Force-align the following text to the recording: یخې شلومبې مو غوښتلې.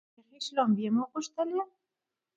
یخې 0.17 0.39
شلومبې 0.45 0.87
مو 0.95 1.03
غوښتلې. 1.11 1.61